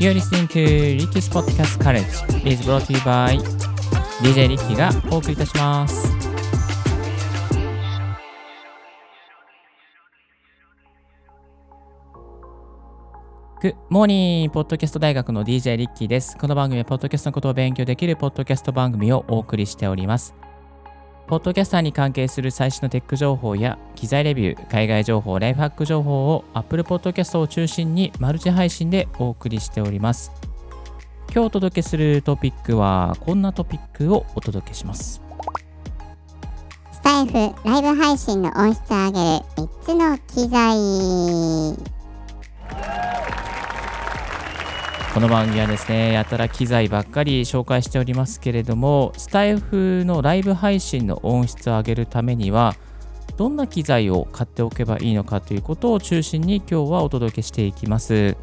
[0.00, 0.60] You're listening to
[0.98, 2.04] Ricky's Podcast College
[2.44, 3.38] is brought to you by
[4.20, 6.12] DJ リッキーがお送りいたします。
[13.62, 14.50] Good morning!
[14.50, 16.36] ポッドキャスト大学の DJ リッキーです。
[16.36, 20.34] この番組はポッドキャストのことを勉強できるポッドキャスト番組をお送りしております。
[21.26, 30.30] ポッドキャスターに関係する最新のテック情報や機材レビュー、海外情報、ライフハック情報を Apple Podcast を中心にマルチ配信でお送りしております。
[31.32, 35.22] 今日お届けするトピックはこんなトピックをお届けします。
[36.92, 37.32] スタイフ
[37.64, 40.74] ライブ配信の音質を上げる3つの機材
[45.14, 52.74] この番組はですね、やたら機材ばっかり紹介しておりますけれども、スタイフのライブ配信の音質を上げるためには、
[53.36, 58.36] どんな機材を買っておけばいいのかということを中心に今日はお届けしていきます。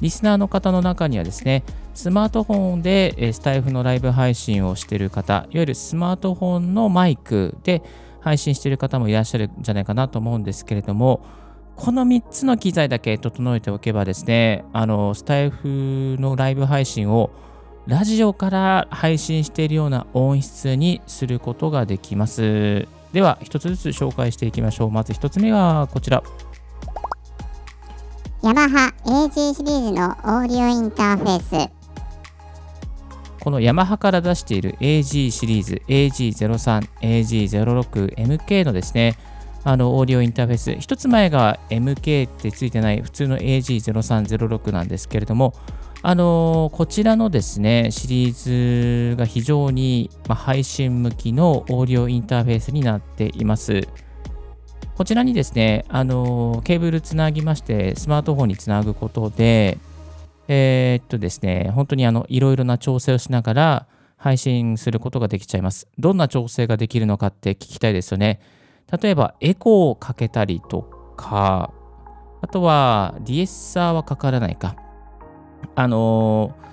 [0.00, 7.82] リスナーの方の中にはですね、スマートフォンでスタイフのライブ配信をしている方、いわゆるスマートフォンのマイクで
[8.20, 11.24] 配信している方もいらっしゃるんじゃないかなと思うんですけれども、
[11.82, 17.30] この3つの機材だけ整えておけばですね、あの、スタイフのライブ配信を
[17.88, 22.86] ラジオから配信しているような音質にすることができます。
[23.12, 24.90] では、一つずつ紹介していきましょう。
[24.92, 26.22] まず一つ目がこちら。
[28.44, 31.70] ヤマハ AG シリーズのオーディオインターフェース
[33.40, 39.16] このヤマハから出している AG シリーズ AG03、AG06、MK のですね、
[39.64, 45.54] あのオーディオインターフェース、一つ前が MK ってついてない普通の AG03、06なんですけれども、
[46.04, 53.86] あのこちらのですね、シリーズが非常に、ま配信向きのオーディオインターフェースになっています。
[54.96, 59.78] こちらにですね、あのケーブルつなぎまして、スマートフォンにつなぐことで、
[60.48, 65.86] えーっとですね、本当にあのいろいろな調整をしながら配信することができちゃいます。
[65.98, 68.40] どんな調整ができるのかって聞きたいですよね。
[69.00, 70.82] 例えば、エコーをかけたりと
[71.16, 71.72] か、
[72.40, 74.76] あとは、ディエッサーはかからないか。
[75.74, 76.72] あのー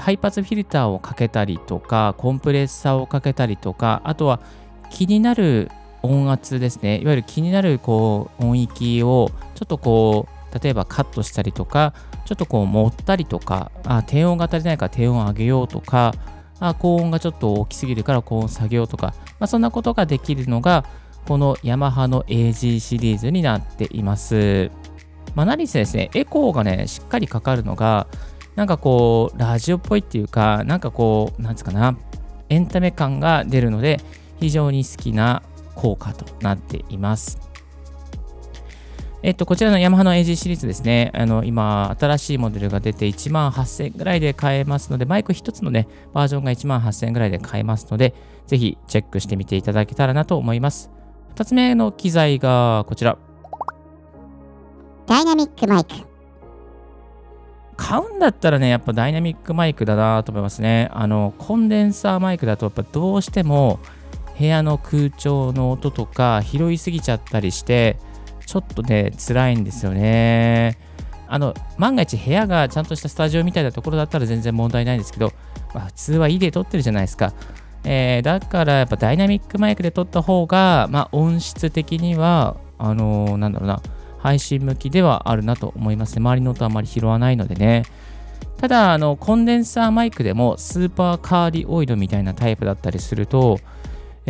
[0.00, 4.40] ハイパスフィルターをかけたりとか、コンプレッサーをかけたりとか、あとは
[4.88, 5.70] 気になる
[6.02, 11.92] 音圧ですね、いわゆる気になるこう音域をちょっとこう、例えばカットしたりとか、
[12.24, 16.14] ちょっとこう持ったりとか、あ低音が足りないから低音を上げようとか、
[16.60, 20.84] あ高音がちょっと大きすぎるから高音下げようとか、まあ、そんなことができるのが、
[21.26, 24.70] このヤマハの AG シリーズになっています。
[25.34, 28.06] まあ、何せですね、エコーがね、しっかりかかるのが、
[28.56, 31.96] なんかこう、ラジオっぽいっていうか、なんかこう、なんつうかな、
[32.48, 34.00] エンタメ感が出るので、
[34.40, 35.42] 非常に好きな
[35.74, 37.49] 効果となっています。
[39.22, 48.14] えっと、こちらのヤマハの AG シリーズですね、あの今、新しいモデルが出て1万8000円ぐらいで買えますので、マイク1つのね、バージョンが1万8000円ぐらいで買えますので、
[48.46, 50.90] ぜひチェックしてみていただけたらなと思います。
[51.34, 53.18] 2つ目の機材がこちら。
[55.06, 55.94] ダイナミックマイク
[57.76, 60.88] 買うんだったらね、やっぱダイナミックマイクだなと思いますね。
[60.92, 63.80] あの、コンデンサーマイクだと、やっぱどうしても
[64.38, 67.98] 部屋の空調の音とか拾いすぎちゃったりして、
[68.50, 70.76] ちょっとね、辛いんですよね。
[71.28, 75.32] あの、万が一部屋がちゃんとしたスタジオみたいなところだったら全然問題ないんですけど、
[75.72, 77.32] まあ、普通は家で撮ってるじゃないですか。
[77.84, 83.80] えーだからやっぱダイナミックマイクで撮った方が、まあ、音質的には、あのーなんだろうな、
[84.18, 86.20] 配信向きではあるなと思いますね。
[86.20, 87.84] 周りの音あまり拾わないのでね。
[88.56, 93.60] ただ、あの、コンデンサーマイクでもスーパーカーディオイドみたいなタイプだったりすると、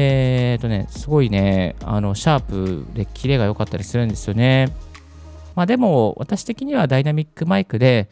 [0.00, 4.68] えーとね、すごいね、あの、シャープでキレが良かったりするんですよね。
[5.56, 8.08] まあでも、私的にはダイナミックマイクで、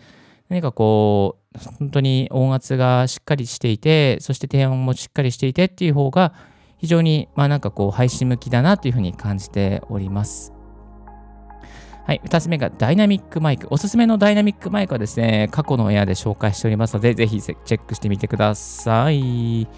[0.48, 6.34] 何かこう、本当に音圧がしっかりしていて、そして低音もしっかりしていてっていう方が、
[6.78, 10.52] 非常に、まあなんかこう、配信向きだなというふうに感じております。
[12.04, 13.68] はい、2つ目がダイナミックマイク。
[13.70, 19.68] おすすめのダイナミックマイクはですね、過去のエアで紹介しておりますので、ぜひチェックしてみてください。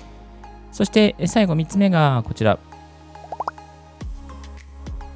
[0.72, 2.58] そしてえ最後3つ目がこちら。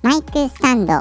[0.02, 0.92] マイクスタンド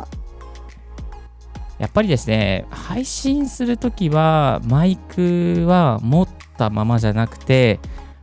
[1.81, 7.80] やっぱりですね、配信するときは、マイクは持ったままじゃなくて、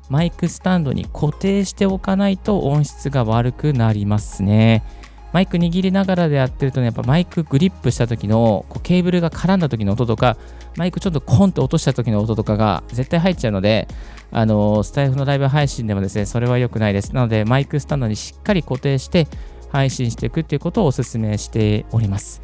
[0.08, 4.84] マイクスタンドに固定しておかないと音質が悪くなりますね。
[5.32, 10.36] マイク握りながらでやってるとね、やっぱマイクグリップした時のこうケーブルが絡んだ時の音とか、
[10.76, 13.88] マイクちょっとコンと落とした時の音とかが絶対入っちゃうので、
[14.30, 17.14] あのスタイフのライブ配信でもですね、それは良くないです。
[17.14, 19.26] なので、マイクスタンドにしっかり固定して
[19.70, 22.40] 配信していくっていうことをお勧めしております。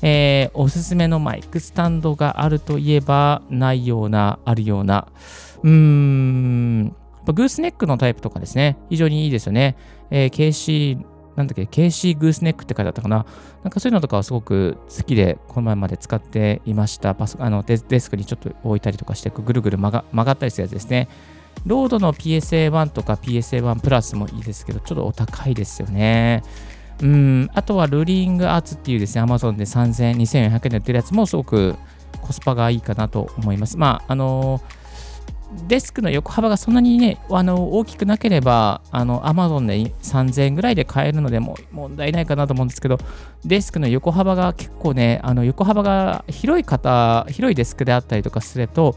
[0.00, 5.08] えー、おすすめのマイクスタンドがあるといえば、ないような、あるような。
[5.64, 6.84] うーん、
[7.26, 9.76] グースネックのタイプとかですね、非常にいいですよね。
[10.10, 11.04] えー、KC、
[11.38, 13.24] なんだっけ、KC グースネックって書いてあったかな。
[13.62, 17.14] なんかそういうのとかはすごく好きで、この前まで使っていました。
[17.14, 21.08] パソあのデスクにちょっと置いたりとかして、ぐるぐる曲が曲がったりするやつですね。
[21.64, 26.42] ロードの PSA1 とか PSA1 プラスもいいですけど、ちょっとお高いですよね。
[27.00, 31.76] うん、あとはルーリングアーツっていうですね、Amazon で3000、2400円で売ってるやつもすごく
[32.20, 33.76] コスパがいいかなと思います。
[33.76, 34.60] まあ、あの
[35.66, 42.98] デスクの横幅がそんなにね、あの大きくなければ、あの Amazon で3000円ぐらいで買えるのでも問題ないかなと思うんですけど、
[43.44, 48.96] デスクの横幅が結構ね、あの横幅が広い方、広いデスクであったりとかすると、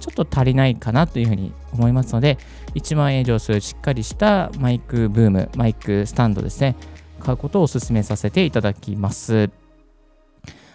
[0.00, 2.38] ちょっと足りないかなというふうに思いますので、
[2.74, 6.74] 1万円以上するしっかりしたマイクブーム、マイクスタンドですね、
[7.20, 9.50] 買うことをお勧めさせていただきます。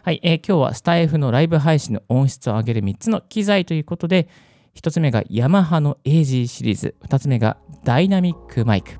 [0.04, 4.30] はい、えー、今日はスタイフのライブ配信の音質を上げる3つの機材ということで、
[4.78, 8.92] 1つ目がヤマハの AG シリーズ、2つ目がダイナミックマイク、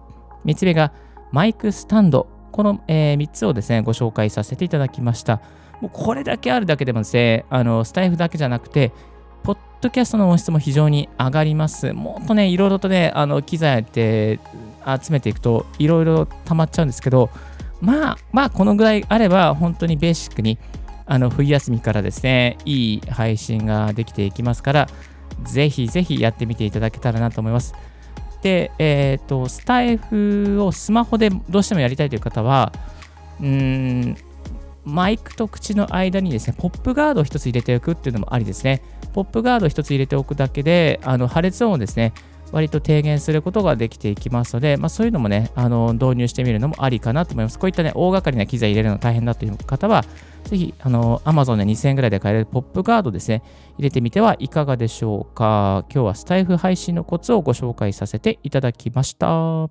[0.44, 0.92] 3つ目が
[1.32, 5.40] マイクスタンド、この、え、3つをですね、ご紹介させていただきました。
[5.80, 8.92] もうこれだけあるだけでもですね、あのスタイフだけじゃなくて、
[9.44, 11.94] ポッドキャストの音質も非常に上がります。
[11.94, 14.40] もっとね、いろいろとね、あの機材って
[14.84, 17.30] 集めていくと、いろいろ溜まっちゃうんですけど、
[17.82, 20.58] まあ、まあ、このぐらいあれば、本当にベーシックに、
[21.06, 24.88] あの冬休みからですね、いい配信ができていきますから、
[25.44, 27.74] ぜひぜひやってみていただけたらなと思います。
[28.42, 32.72] で、えっ、ー、と、スタイフをスマホでどうしてもやりたいという方は、
[33.40, 33.48] うー
[34.12, 34.18] ん、
[34.86, 38.82] マイクと口の間にですね、ポップガードを1つ入れておくっていうのもありですね。
[39.14, 42.14] ポップガードを1つ入れておくだけで、あの破裂音をですね、
[42.52, 47.60] 割と低減することができていきますので、まあ、そういうのもね、あの導入してみるのもありかなと思います。
[47.60, 50.06] こういったね、大掛かりな機材入れるの大変だという方は、
[50.48, 53.44] ぜひ、あの、Amazon で2000円ぐらいで買えるポップガードですね、
[53.78, 55.86] 入れてみてはいかがでしょうか。
[55.94, 59.70] 今日はスタイフ配信のコツをご紹介させていただきました。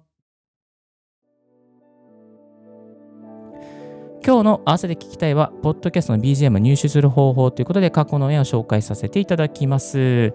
[4.25, 10.35] 今日の合わせて聞きたいは、ポッドキャストの BGM 入手する方法ということで、過去の絵を紹介させていただきます。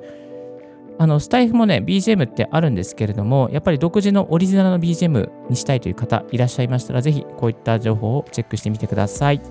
[0.98, 9.42] あの、スタイフもね、BGM ってあるんですけれども、やっぱり独自のオリジナルの BGM にしたいという方いらっしゃいましたら、ぜひこういった情報をチェックしてみてください。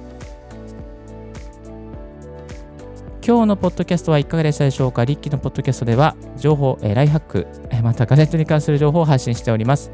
[3.26, 5.04] 今日のポッドキャストはいかがでしたでしょうか？
[5.04, 9.90] リッキーのポッドキャストでは、情報、えライフハック、 えまたガジェットに関する情報を発信しております。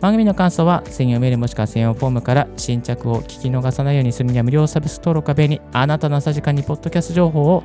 [0.00, 7.62] 番組の感想は専用メールもしくは専用フォームから新着を聞き逃さないようにするには無料サブス登録壁にあなたの朝時間にポッドキャスト情報を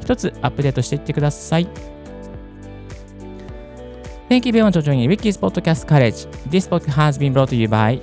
[0.00, 1.68] 一つアップデートしていってください。
[4.28, 6.26] Thank you very much for joining Ricky's Podcast College.
[6.50, 8.00] This book has been brought to you by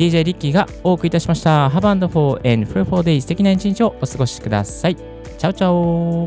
[0.00, 1.68] DJ リッキーがお送りいたしました。
[1.68, 4.96] Have and for and f r for days 素敵な一日をお過ごしください。
[4.96, 6.26] チャオチャオ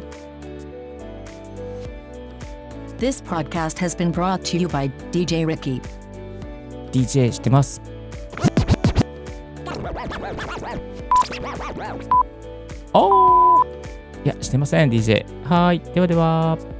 [2.99, 5.81] This podcast has been brought to you by DJ Ricky.
[6.91, 7.81] DJ してます。
[12.93, 13.65] おー
[14.23, 15.25] いや、してません、DJ。
[15.45, 15.79] はい。
[15.79, 16.72] ではでは。